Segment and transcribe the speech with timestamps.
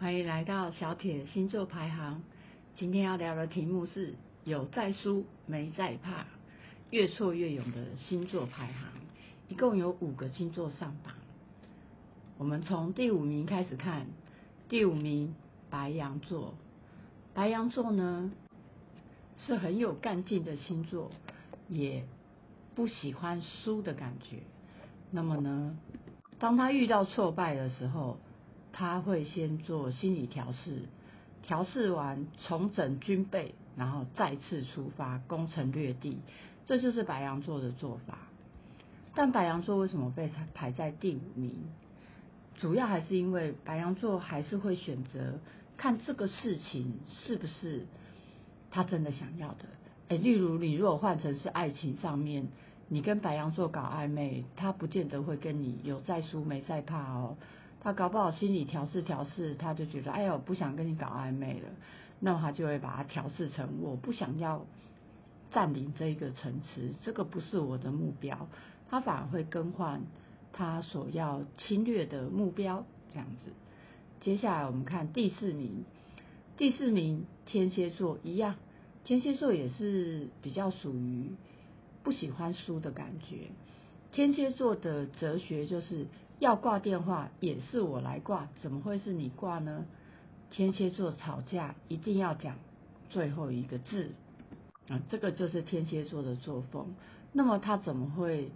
[0.00, 2.22] 欢迎来到小铁星座排行。
[2.74, 6.24] 今天要聊的题目是有在输没在怕，
[6.88, 8.92] 越挫越勇的星座排行。
[9.48, 11.12] 一共有五个星座上榜。
[12.38, 14.06] 我们从第五名开始看，
[14.70, 15.34] 第五名
[15.68, 16.54] 白羊座。
[17.34, 18.32] 白羊座呢
[19.36, 21.10] 是很有干劲的星座，
[21.68, 22.06] 也
[22.74, 24.38] 不喜欢输的感觉。
[25.10, 25.76] 那么呢，
[26.38, 28.18] 当他遇到挫败的时候，
[28.72, 30.82] 他会先做心理调试，
[31.42, 36.18] 调试完重整军备，然后再次出发攻城略地，
[36.66, 38.18] 这就是白羊座的做法。
[39.14, 41.54] 但白羊座为什么被排在第五名？
[42.56, 45.38] 主要还是因为白羊座还是会选择
[45.76, 47.86] 看这个事情是不是
[48.70, 49.64] 他真的想要的。
[50.08, 52.48] 哎，例如你如果换成是爱情上面，
[52.88, 57.36] 你跟白羊座搞暧昧，他不见得会跟你有再输没再怕哦。
[57.82, 61.68] 他搞不好心理调试调试，他就觉得哎呦不想跟你搞暧昧了，
[62.18, 64.66] 那么他就会把它调试成我不想要
[65.50, 68.48] 占领这一个城池，这个不是我的目标，
[68.90, 70.02] 他反而会更换
[70.52, 73.50] 他所要侵略的目标这样子。
[74.20, 75.84] 接下来我们看第四名，
[76.58, 78.56] 第四名天蝎座一样，
[79.04, 81.30] 天蝎座也是比较属于
[82.02, 83.48] 不喜欢输的感觉。
[84.12, 86.06] 天蝎座的哲学就是。
[86.40, 89.84] 要挂电话也是我来挂，怎么会是你挂呢？
[90.50, 92.56] 天蝎座吵架一定要讲
[93.10, 94.12] 最后一个字
[94.88, 96.94] 啊，这个就是天蝎座的作风。
[97.32, 98.50] 那么他怎么会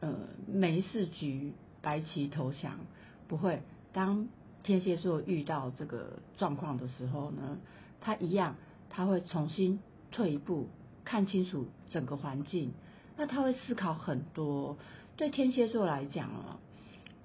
[0.00, 0.14] 呃
[0.46, 2.78] 没事局白旗投降？
[3.26, 3.60] 不会，
[3.92, 4.28] 当
[4.62, 7.58] 天蝎座遇到这个状况的时候呢，
[8.00, 8.54] 他一样
[8.88, 9.80] 他会重新
[10.12, 10.68] 退一步，
[11.04, 12.72] 看清楚整个环境。
[13.16, 14.78] 那他会思考很多。
[15.16, 16.60] 对天蝎座来讲啊。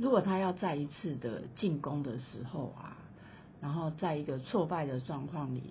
[0.01, 2.97] 如果他要再一次的进攻的时候啊，
[3.61, 5.61] 然后在一个挫败的状况里，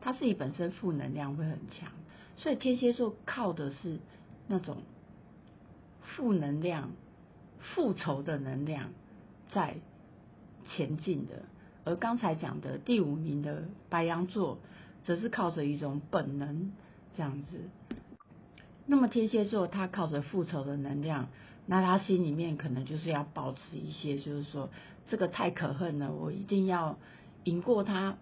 [0.00, 1.90] 他自己本身负能量会很强，
[2.36, 3.98] 所以天蝎座靠的是
[4.46, 4.76] 那种
[6.02, 6.92] 负能量、
[7.58, 8.90] 复仇的能量
[9.50, 9.74] 在
[10.68, 11.42] 前进的。
[11.82, 14.58] 而刚才讲的第五名的白羊座，
[15.02, 16.70] 则是靠着一种本能
[17.16, 17.58] 这样子。
[18.86, 21.26] 那么天蝎座他靠着复仇的能量。
[21.70, 24.70] 那他心里面可能就是要保持一些，就是说
[25.08, 26.98] 这个太可恨了，我一定要
[27.44, 28.18] 赢过他。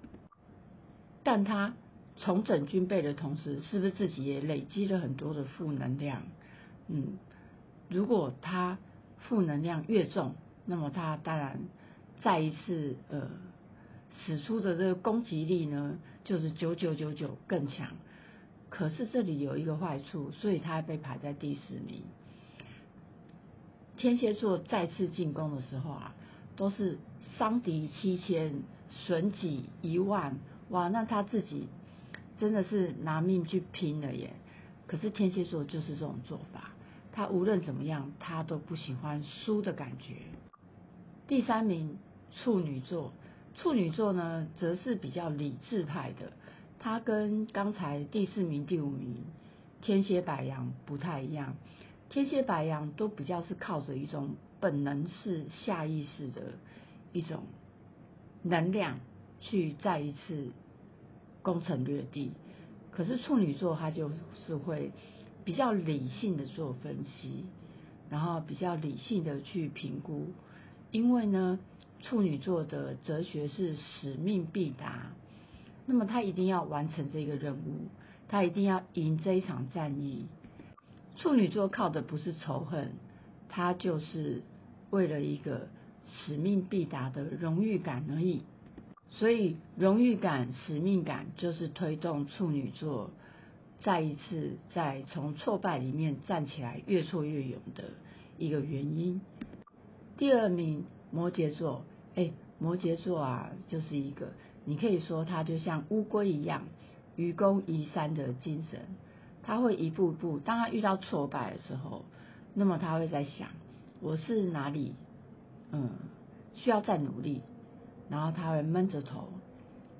[1.22, 1.72] 但他
[2.18, 6.24] 重整军备的同时，是不是自己也累积了很多的负能量？
[6.88, 7.16] 嗯，
[7.88, 8.76] 如果他
[9.16, 10.34] 负能量越重，
[10.66, 11.58] 那么他当然
[12.20, 13.30] 再一次呃
[14.26, 17.92] 使出的这个攻击力呢，就是九九九九更强。
[18.68, 22.02] 可是这里有一个坏处，所以他被排在第十名。
[23.98, 26.14] 天蝎座再次进攻的时候啊，
[26.56, 26.98] 都是
[27.36, 30.38] 伤敌七千，损己一万，
[30.70, 30.86] 哇！
[30.88, 31.66] 那他自己
[32.38, 34.30] 真的是拿命去拼了耶。
[34.86, 36.70] 可是天蝎座就是这种做法，
[37.12, 40.14] 他无论怎么样，他都不喜欢输的感觉。
[41.26, 41.98] 第三名
[42.32, 43.12] 处女座，
[43.56, 46.32] 处女座呢，则是比较理智派的，
[46.78, 49.24] 他跟刚才第四名、第五名
[49.82, 51.56] 天蝎、白羊不太一样。
[52.10, 54.30] 天蝎白羊都比较是靠着一种
[54.60, 56.54] 本能式、下意识的
[57.12, 57.42] 一种
[58.42, 58.98] 能量
[59.40, 60.48] 去再一次
[61.42, 62.32] 攻城略地，
[62.90, 64.90] 可是处女座他就是会
[65.44, 67.44] 比较理性的做分析，
[68.08, 70.28] 然后比较理性的去评估，
[70.90, 71.58] 因为呢
[72.00, 75.12] 处女座的哲学是使命必达，
[75.84, 77.88] 那么他一定要完成这个任务，
[78.28, 80.26] 他一定要赢这一场战役。
[81.18, 82.92] 处女座靠的不是仇恨，
[83.48, 84.42] 他就是
[84.90, 85.68] 为了一个
[86.04, 88.42] 使命必达的荣誉感而已。
[89.10, 93.10] 所以，荣誉感、使命感就是推动处女座
[93.80, 97.84] 再一次在从挫败里面站起来、越挫越勇的
[98.38, 99.20] 一个原因。
[100.16, 101.84] 第二名，摩羯座。
[102.14, 104.28] 哎，摩羯座啊，就是一个
[104.64, 106.64] 你可以说他就像乌龟一样，
[107.16, 108.80] 愚公移山的精神。
[109.48, 112.04] 他会一步步，当他遇到挫败的时候，
[112.52, 113.48] 那么他会在想，
[114.02, 114.94] 我是哪里，
[115.72, 115.88] 嗯，
[116.52, 117.40] 需要再努力，
[118.10, 119.32] 然后他会闷着头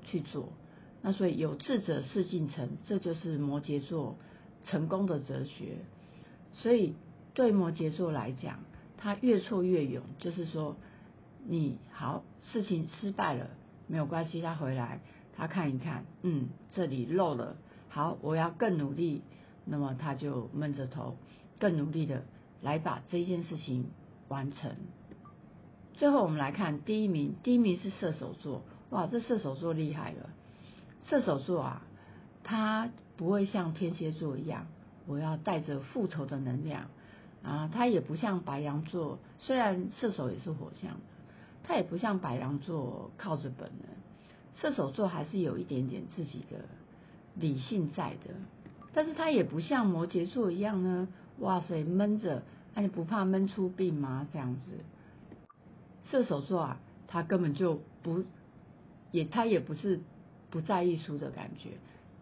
[0.05, 0.51] 去做。
[1.01, 4.17] 那所以有志者事竟成，这就是摩羯座
[4.67, 5.79] 成功的哲学。
[6.53, 6.95] 所以
[7.33, 8.59] 对摩羯座来讲，
[8.99, 10.77] 他越挫越勇，就是说，
[11.47, 13.49] 你好，事情失败了
[13.87, 15.01] 没有关系，他回来
[15.35, 17.57] 他看一看，嗯，这里漏了，
[17.89, 19.23] 好，我要更努力。
[19.69, 21.17] 那么他就闷着头，
[21.59, 22.25] 更努力的
[22.63, 23.91] 来把这件事情
[24.29, 24.73] 完成。
[25.95, 30.31] 最后我们来看第一名，第一名是射手座，哇，这射手座厉害了。
[31.07, 31.83] 射手座啊，
[32.45, 34.67] 他不会像天蝎座一样，
[35.07, 36.89] 我要带着复仇的能量
[37.43, 41.01] 啊，他也不像白羊座，虽然射手也是火象，
[41.65, 43.89] 他也不像白羊座靠着本能，
[44.61, 46.65] 射手座还是有一点点自己的
[47.35, 48.35] 理性在的，
[48.99, 51.07] 但是他也不像摩羯座一样呢，
[51.39, 52.43] 哇塞，闷着，
[52.75, 54.27] 那你不怕闷出病吗？
[54.33, 54.63] 这样子，
[56.11, 58.25] 射手座啊，他根本就不，
[59.13, 60.01] 也他也不是。
[60.51, 61.73] 不在意输的感觉，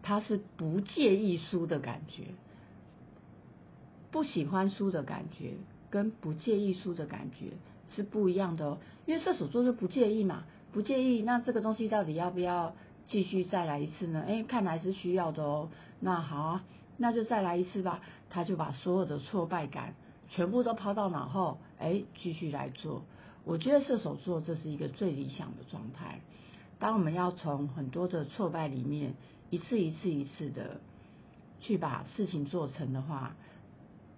[0.01, 2.25] 他是不介意输的感觉，
[4.11, 5.53] 不喜欢输的感觉，
[5.89, 7.53] 跟不介意输的感觉
[7.95, 8.79] 是不一样的哦。
[9.05, 12.75] 因为射手座就不介意嘛，不介意，那这个东西到底要不要
[13.07, 14.23] 继续再来一次呢？
[14.27, 15.69] 哎，看来是需要的哦。
[15.99, 16.63] 那好啊，
[16.97, 18.01] 那就再来一次吧。
[18.29, 19.95] 他就把所有的挫败感
[20.29, 23.03] 全部都抛到脑后，哎，继续来做。
[23.45, 26.19] 我觉得射手座这是一个最理想的状态。
[26.79, 29.13] 当我们要从很多的挫败里面
[29.49, 30.81] 一次一次一次的
[31.61, 33.35] 去把事情做成的话，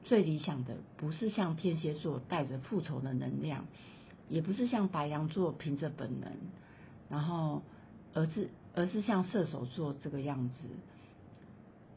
[0.03, 3.65] 最理想的不是像天蝎座带着复仇的能量，
[4.27, 6.31] 也不是像白羊座凭着本能，
[7.09, 7.61] 然后
[8.15, 10.55] 而是而是像射手座这个样子，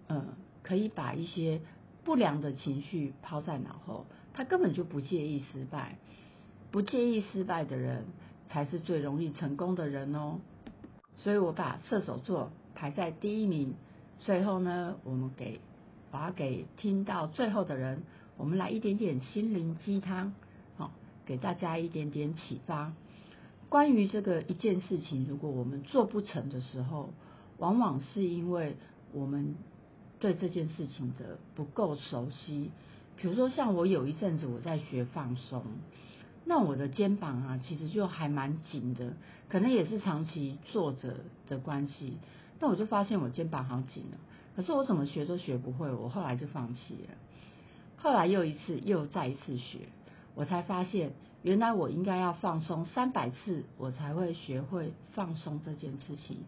[0.08, 0.28] 嗯，
[0.62, 1.60] 可以把一些
[2.04, 5.98] 不良的情绪抛在脑后，他根本就不介意失败，
[6.70, 8.04] 不介意失败的人
[8.48, 10.38] 才是最容易成功的人哦。
[11.16, 13.74] 所以我把射手座排在第一名。
[14.18, 15.60] 最后呢，我们给
[16.10, 18.02] 把给听到最后的人，
[18.36, 20.32] 我们来一点点心灵鸡汤，
[20.76, 20.92] 好，
[21.26, 22.92] 给大家一点点启发。
[23.72, 27.08] 关于这个一件事情，如果我们做不成的时候，
[27.56, 28.76] 往往是因为
[29.14, 29.54] 我们
[30.20, 32.70] 对这件事情的不够熟悉。
[33.16, 35.64] 比如说，像我有一阵子我在学放松。
[36.44, 39.14] 那我的肩膀啊，其实就还蛮紧的，
[39.48, 42.18] 可能也是长期坐着的关系。
[42.60, 44.18] 那我就发现我肩膀好紧了，
[44.54, 47.14] 可是我怎么学都学不会，我后来就放弃了。
[47.96, 49.78] 后来又一次，又再一次学，
[50.34, 51.12] 我才发现
[51.42, 56.38] 原来我应该要放松三百次，我才会学会放松这件事情。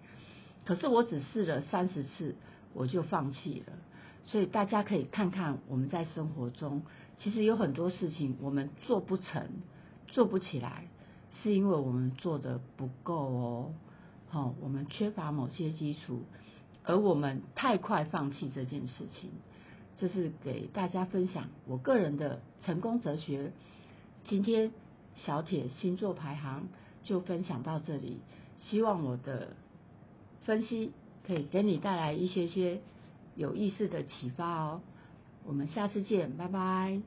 [0.65, 2.37] 可是我只试了三十次，
[2.73, 3.73] 我就放弃了。
[4.27, 6.83] 所以大家可以看看我们在生活中，
[7.19, 9.49] 其实有很多事情我们做不成。
[10.07, 10.87] 做不起来，
[11.43, 13.75] 是因为我们做的不够哦，
[14.29, 16.23] 好，我们缺乏某些基础，
[16.85, 19.33] 而我们太快放弃这件事情，
[19.99, 23.51] 这是给大家分享我个人的成功哲学。
[24.25, 24.71] 今天
[25.17, 26.69] 小铁星座排行
[27.03, 28.21] 就分享到这里，
[28.59, 29.57] 希望我的
[30.43, 30.93] 分析
[31.27, 32.81] 可以给你带来一些些
[33.35, 34.81] 有意思的启发哦。
[35.47, 37.01] 我们下次见，拜拜。